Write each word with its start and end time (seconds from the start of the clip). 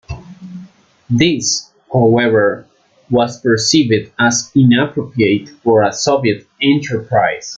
This, 1.11 1.69
however, 1.93 2.65
was 3.11 3.39
perceived 3.39 4.09
as 4.17 4.51
inappropriate 4.55 5.49
for 5.61 5.83
a 5.83 5.93
Soviet 5.93 6.47
enterprise. 6.59 7.49